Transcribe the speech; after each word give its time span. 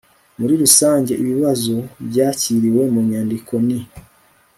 muri 0.39 0.53
rusange 0.63 1.11
ibibazo 1.21 1.75
byakiriwe 2.07 2.83
mu 2.93 3.01
nyandiko 3.09 3.53
ni 3.65 3.79